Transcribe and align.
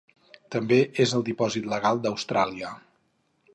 També 0.55 0.79
és 1.05 1.13
el 1.19 1.27
dipòsit 1.27 1.69
legal 1.75 2.01
d'Austràlia. 2.07 2.75